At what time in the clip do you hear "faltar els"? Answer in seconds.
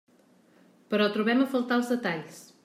1.53-1.93